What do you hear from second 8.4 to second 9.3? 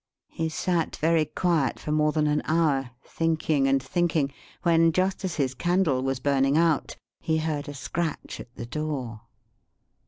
the door.